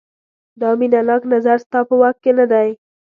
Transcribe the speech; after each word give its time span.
دا 0.59 0.69
مینه 0.79 1.01
ناک 1.07 1.23
نظر 1.33 1.57
ستا 1.65 1.79
په 1.87 1.95
واک 2.01 2.15
کې 2.23 2.31
نه 2.39 2.45
دی. 2.51 2.69